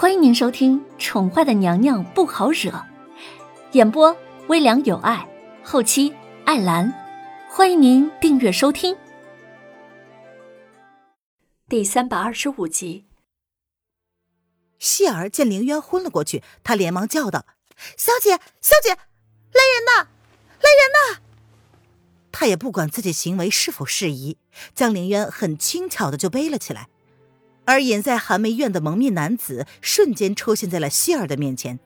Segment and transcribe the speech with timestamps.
[0.00, 2.70] 欢迎您收听《宠坏的娘娘不好惹》，
[3.72, 5.28] 演播微凉有爱，
[5.64, 6.14] 后期
[6.44, 6.94] 艾兰。
[7.50, 8.96] 欢迎您订阅收听。
[11.68, 13.06] 第三百二十五集，
[14.78, 17.44] 希儿见凌渊昏了过去，她连忙叫道
[17.98, 20.06] ：“小姐，小姐，来人呐，
[20.60, 21.20] 来人呐！”
[22.30, 24.38] 她也不管自己行为是否适宜，
[24.76, 26.88] 将凌渊很轻巧的就背了起来。
[27.68, 31.78] 而隐在寒梅院的蒙面男子瞬间出现在了希儿的面前，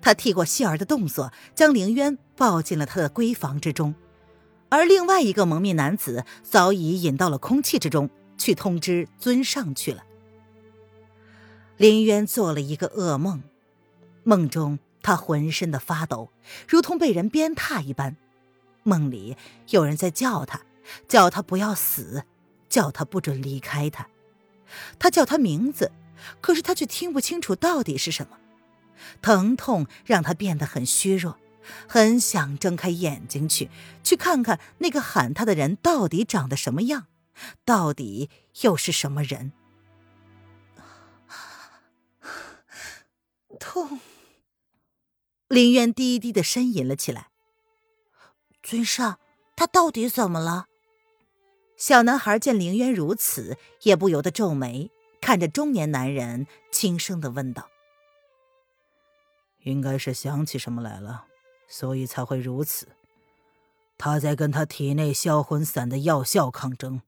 [0.00, 3.94] 他替过希儿的动作，将凌渊抱进了他的闺房之中。
[4.70, 10.04] 而另外一个蒙面男子早已隐到了空气之中，去通知尊上去了。
[11.76, 13.42] 凌渊做了一个噩梦，
[14.24, 16.30] 梦中他浑身的发抖，
[16.66, 18.16] 如同被人鞭挞一般。
[18.84, 19.36] 梦里
[19.68, 20.62] 有人在叫他，
[21.06, 22.24] 叫他不要死，
[22.70, 24.08] 叫他不准离开他。
[24.98, 25.92] 他叫他名字，
[26.40, 28.38] 可是他却听不清楚到底是什么。
[29.22, 31.38] 疼痛让他变得很虚弱，
[31.86, 33.70] 很想睁开眼睛去，
[34.02, 37.06] 去看看那个喊他的人到底长得什么样，
[37.64, 38.30] 到底
[38.62, 39.52] 又是什么人。
[43.60, 44.00] 痛！
[45.48, 47.28] 林渊低低的呻吟了起来。
[48.62, 49.18] 尊上，
[49.54, 50.66] 他到底怎么了？
[51.76, 57.68] 小男孩见凌渊如此，也不由得皱眉，看着中年男人，轻声的问道
[59.64, 61.26] ：“应该是想起什么来了，
[61.68, 62.88] 所以才会如此。
[63.98, 67.02] 他在跟他体内销魂散的药效抗争，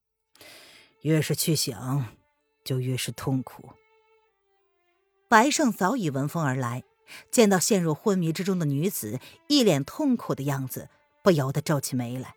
[1.01, 2.05] 越是去想，
[2.63, 3.71] 就越是痛苦。”
[5.29, 6.85] 白胜早已闻风而来，
[7.31, 10.91] 见到陷入昏迷之中的女子一脸痛苦的样子，
[11.23, 12.35] 不由得皱起眉来。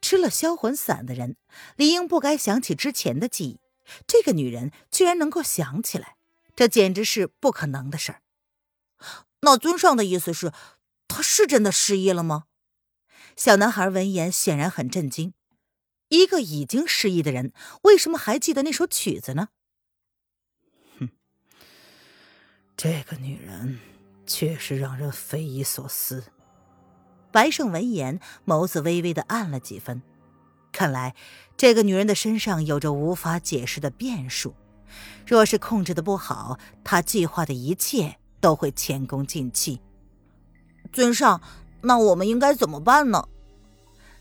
[0.00, 1.36] 吃了销魂散的人，
[1.76, 3.60] 理应不该想起之前的记忆。
[4.06, 6.16] 这个女人居然能够想起来，
[6.56, 8.22] 这简直是不可能的事儿。
[9.40, 10.52] 那尊上的意思是，
[11.06, 12.44] 他是真的失忆了吗？
[13.36, 15.34] 小男孩闻言显然很震惊。
[16.08, 19.48] 一个已经失忆的人，为什么还记得那首曲子呢？
[20.98, 21.10] 哼，
[22.76, 23.80] 这个女人
[24.26, 26.24] 确实让人匪夷所思。
[27.34, 30.00] 白胜闻言，眸子微微的暗了几分。
[30.70, 31.16] 看来，
[31.56, 34.54] 这个女人的身上有着无法解释的变数。
[35.26, 39.80] 若是控制的不好，她计划的一切都会前功尽弃。
[40.92, 41.42] 尊上，
[41.80, 43.26] 那我们应该怎么办呢？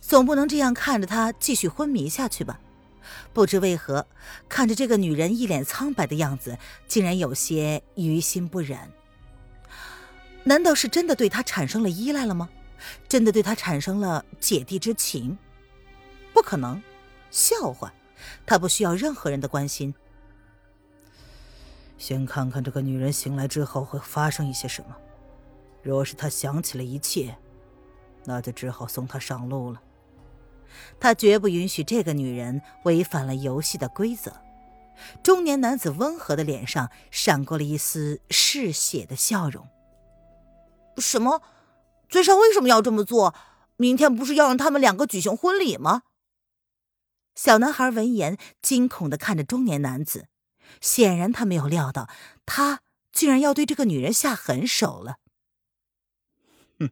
[0.01, 2.59] 总不能这样看着她继续昏迷下去吧？
[3.31, 4.07] 不知为何，
[4.49, 6.57] 看着这个女人一脸苍白的样子，
[6.87, 8.79] 竟然有些于心不忍。
[10.45, 12.49] 难道是真的对她产生了依赖了吗？
[13.07, 15.37] 真的对他产生了姐弟之情？
[16.33, 16.81] 不可能，
[17.29, 17.93] 笑话！
[18.45, 19.93] 他不需要任何人的关心。
[21.97, 24.95] 先看看这个女人醒来之后会发生一些什么。
[25.81, 27.37] 若是她想起了一切，
[28.25, 29.81] 那就只好送她上路了。
[30.99, 34.33] 他绝不允许这个女人违反了游戏的规则。
[35.21, 39.67] 中年男子温和的脸上闪过了一丝嗜血的笑容。
[40.97, 41.41] 什么？
[42.13, 43.33] 尊上为什么要这么做？
[43.75, 46.03] 明天不是要让他们两个举行婚礼吗？
[47.33, 50.27] 小男孩闻言，惊恐的看着中年男子，
[50.79, 52.07] 显然他没有料到，
[52.45, 52.81] 他
[53.11, 55.17] 竟然要对这个女人下狠手了。
[56.77, 56.91] 哼！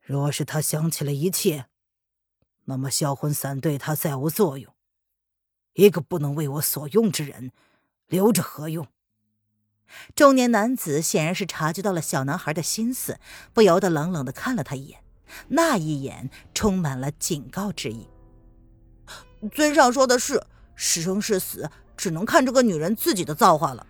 [0.00, 1.66] 若是他想起了一切，
[2.64, 4.74] 那么销魂散对他再无作用。
[5.74, 7.52] 一个不能为我所用之人，
[8.06, 8.88] 留着何用？
[10.14, 13.18] 中年男子显然是察觉到了小男孩的心思，
[13.52, 15.00] 不由得冷冷的看了他一眼，
[15.48, 18.08] 那一眼充满了警告之意。
[19.52, 20.42] 尊上说的是，
[20.74, 23.86] 是生是死，只能看这个女人自己的造化了。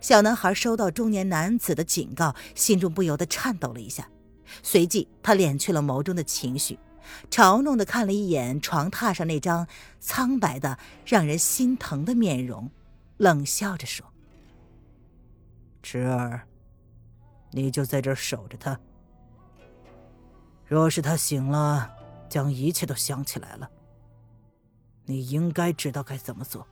[0.00, 4.08] 小男孩收到中年男子的警告，心中不由得颤抖了一下，
[4.62, 6.78] 随即他敛去了眸中的情绪，
[7.30, 9.66] 嘲弄的看了一眼床榻上那张
[9.98, 12.70] 苍白的、让人心疼的面容，
[13.16, 14.13] 冷笑着说。
[15.94, 16.42] 侄儿，
[17.52, 18.76] 你就在这守着他。
[20.66, 21.88] 若是他醒了，
[22.28, 23.70] 将一切都想起来了，
[25.04, 26.66] 你应该知道该怎么做。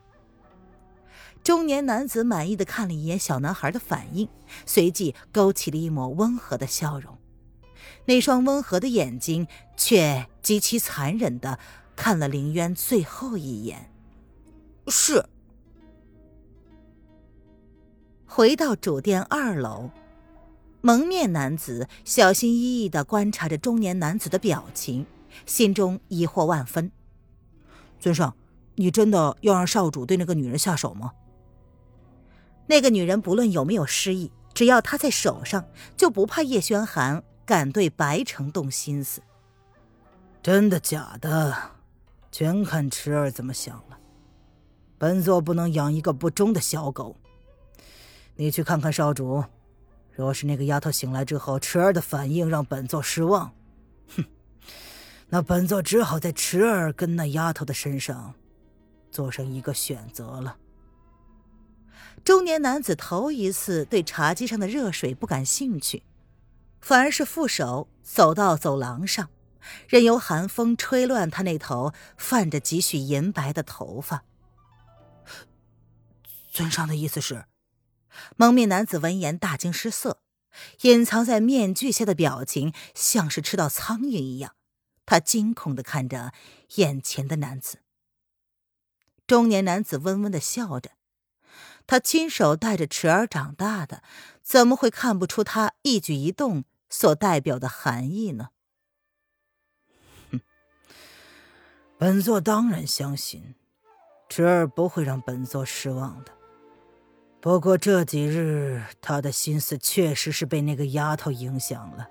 [1.41, 4.27] 中年男子满意的看了一眼小男孩的反应，
[4.65, 7.17] 随即勾起了一抹温和的笑容，
[8.03, 9.47] 那双温和的眼睛
[9.77, 11.57] 却极其残忍的
[11.95, 13.89] 看了林渊最后一眼。
[14.87, 15.25] 是。
[18.35, 19.91] 回到主殿二楼，
[20.81, 25.05] 蒙面男子小心翼翼的观察着中年男子的表情，
[25.45, 26.91] 心中疑惑万分。
[27.99, 28.35] 尊上，
[28.73, 31.11] 你真的要让少主对那个女人下手吗？
[32.65, 35.63] 那个女人不论有没有失忆，只要她在手上，
[35.95, 39.21] 就不怕叶轩寒敢对白城动心思。
[40.41, 41.55] 真的假的，
[42.31, 43.99] 全看池儿怎么想了。
[44.97, 47.15] 本座不能养一个不忠的小狗。
[48.35, 49.43] 你去看看少主，
[50.11, 53.53] 若是那个丫头醒来之后，池儿的反应让本座失望，
[54.15, 54.25] 哼，
[55.29, 58.33] 那本座只好在池儿跟那丫头的身上
[59.11, 60.57] 做上一个选择了。
[62.23, 66.03] 中年男子头一次对茶几上的热水不感兴趣，
[66.81, 69.29] 反而是负手走到走廊上，
[69.87, 74.23] 任由寒风吹乱他那头泛着几许银白的头发。
[76.49, 77.45] 尊上的意思是？
[78.35, 80.21] 蒙面男子闻言大惊失色，
[80.81, 84.55] 隐藏在面具下的表情像是吃到苍蝇一样，
[85.05, 86.33] 他惊恐的看着
[86.75, 87.79] 眼前的男子。
[89.25, 90.91] 中年男子温温的笑着。
[91.85, 94.03] 他亲手带着池儿长大的，
[94.41, 98.51] 怎么会看不出他一举一动所代表的含义呢？
[100.31, 100.39] 哼，
[101.97, 103.55] 本座当然相信，
[104.29, 106.31] 池儿不会让本座失望的。
[107.43, 112.07] 不过这几日，他的心思确实是被那个丫头影响了。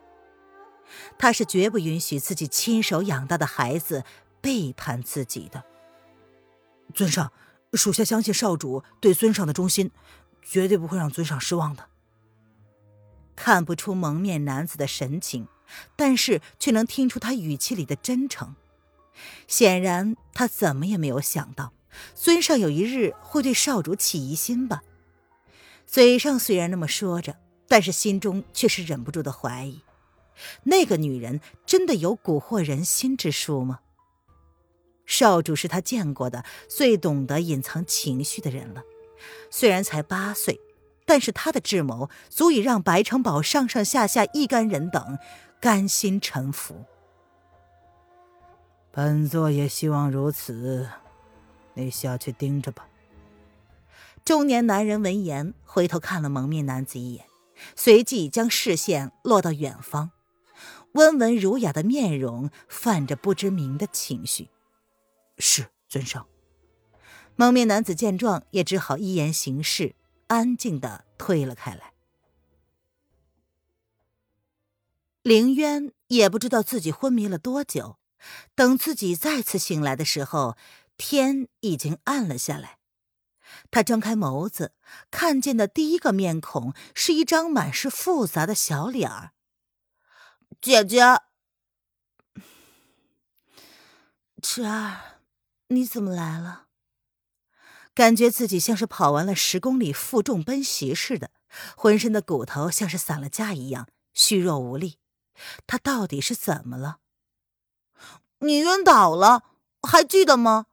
[1.18, 4.04] 他是绝不允许自己亲手养大的孩子
[4.42, 5.64] 背叛自己的。
[6.92, 7.32] 尊上。
[7.72, 9.90] 属下相信少主对尊上的忠心，
[10.42, 11.86] 绝对不会让尊上失望的。
[13.34, 15.48] 看不出蒙面男子的神情，
[15.96, 18.54] 但是却能听出他语气里的真诚。
[19.48, 21.72] 显然，他怎么也没有想到，
[22.14, 24.82] 尊上有一日会对少主起疑心吧？
[25.92, 27.36] 嘴上虽然那么说着，
[27.68, 29.82] 但是心中却是忍不住的怀疑：
[30.62, 33.80] 那个女人真的有蛊惑人心之术吗？
[35.04, 38.82] 少主是他见过的最懂得隐藏情绪的人了。
[39.50, 40.58] 虽然才八岁，
[41.04, 45.18] 但是他的智谋足以让白城堡上上下下一干人等
[45.60, 46.86] 甘心臣服。
[48.90, 50.88] 本座也希望如此。
[51.74, 52.88] 你下去盯着吧。
[54.24, 57.26] 中年男人闻言，回头看了蒙面男子一眼，
[57.74, 60.12] 随即将视线落到远方。
[60.92, 64.48] 温文儒雅的面容泛着不知名的情绪。
[65.38, 66.28] 是尊上。
[67.34, 69.96] 蒙面男子见状，也只好依言行事，
[70.28, 71.92] 安静的退了开来。
[75.22, 77.96] 凌渊也不知道自己昏迷了多久，
[78.54, 80.56] 等自己再次醒来的时候，
[80.96, 82.78] 天已经暗了下来。
[83.70, 84.74] 他睁开眸子，
[85.10, 89.32] 看见的第一个面孔是一张满是复杂的小脸儿。
[90.60, 91.02] 姐姐，
[94.40, 95.20] 池儿。
[95.68, 96.66] 你怎么来了？
[97.94, 101.30] 感觉自己像是跑完了十公里负重奔袭似的，
[101.76, 104.98] 浑身的骨头像是散了架一样，虚弱无力。
[105.66, 106.98] 他到底是怎么了？
[108.40, 109.44] 你晕倒了，
[109.82, 110.66] 还记得吗？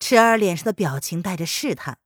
[0.00, 2.00] 池儿脸上的表情带着试探，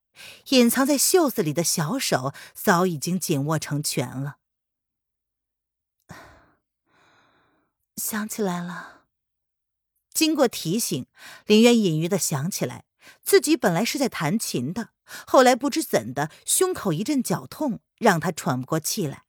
[0.49, 4.38] 隐藏在袖子里的小手早已经紧握成拳了。
[7.96, 9.05] 想起来了。
[10.12, 11.06] 经过提醒，
[11.46, 12.85] 林渊隐约的想起来，
[13.23, 14.90] 自己本来是在弹琴的，
[15.26, 19.25] 后来不知怎的，胸口一阵绞痛，让他喘不过气来。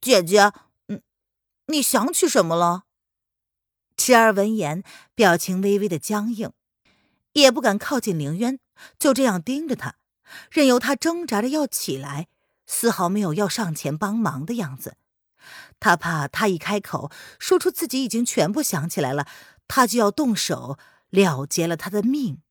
[0.00, 0.52] 姐姐，
[0.88, 1.02] 嗯，
[1.66, 2.84] 你想起什么了？
[3.96, 4.82] 池儿闻言，
[5.14, 6.52] 表情微微的僵硬，
[7.32, 8.58] 也不敢靠近凌渊，
[8.98, 9.96] 就这样盯着他，
[10.50, 12.28] 任由他挣扎着要起来，
[12.66, 14.96] 丝毫没有要上前帮忙的样子。
[15.78, 19.26] 他怕他一开口说出自己已经全部想起来了，
[19.66, 22.42] 他就要动手了结了他的命。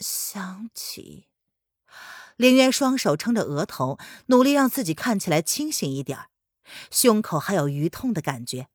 [0.00, 1.28] 想起，
[2.36, 6.18] 凌渊双手撑着额头，努力让自己看起来清醒一点
[6.90, 8.68] 胸口还有余痛的感觉。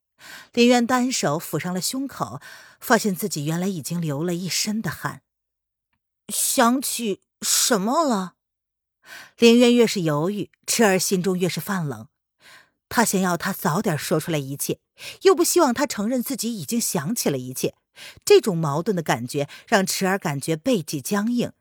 [0.54, 2.42] 林渊单手抚上了胸口，
[2.80, 5.22] 发现自己原来已经流了一身的汗。
[6.28, 8.36] 想起什么了？
[9.38, 12.08] 林渊越是犹豫，池儿心中越是泛冷。
[12.88, 14.80] 他想要他早点说出来一切，
[15.22, 17.76] 又不希望他承认自己已经想起了一切。
[18.24, 21.52] 这种矛盾的感觉让池儿感觉背脊僵硬，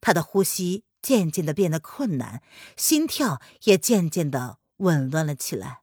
[0.00, 2.42] 他的呼吸渐渐的变得困难，
[2.76, 5.82] 心跳也渐渐的紊乱了起来。